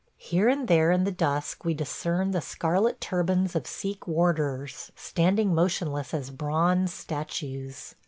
[0.17, 5.53] Here and there in the dusk we discern the scarlet turbans of Sikh warders, standing
[5.53, 7.93] motionless as bronze statues.